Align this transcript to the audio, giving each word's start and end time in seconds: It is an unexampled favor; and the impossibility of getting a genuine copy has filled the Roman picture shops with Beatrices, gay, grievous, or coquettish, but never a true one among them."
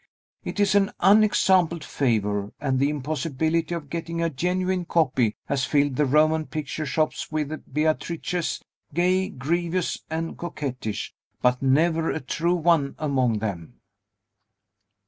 It 0.43 0.59
is 0.59 0.73
an 0.73 0.91
unexampled 1.01 1.83
favor; 1.83 2.51
and 2.59 2.79
the 2.79 2.89
impossibility 2.89 3.75
of 3.75 3.91
getting 3.91 4.19
a 4.19 4.31
genuine 4.31 4.83
copy 4.83 5.35
has 5.45 5.65
filled 5.65 5.95
the 5.95 6.07
Roman 6.07 6.47
picture 6.47 6.87
shops 6.87 7.31
with 7.31 7.49
Beatrices, 7.71 8.63
gay, 8.95 9.29
grievous, 9.29 9.99
or 10.09 10.33
coquettish, 10.33 11.13
but 11.43 11.61
never 11.61 12.09
a 12.09 12.19
true 12.19 12.55
one 12.55 12.95
among 12.97 13.37
them." 13.37 13.75